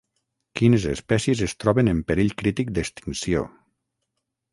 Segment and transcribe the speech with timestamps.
[0.59, 3.45] Quines espècies es troben en perill crític d'extinció?